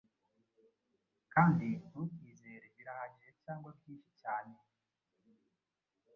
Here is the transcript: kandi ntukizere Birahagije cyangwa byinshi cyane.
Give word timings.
kandi 1.33 1.67
ntukizere 1.87 2.65
Birahagije 2.75 3.29
cyangwa 3.43 3.69
byinshi 3.77 4.11
cyane. 4.21 4.55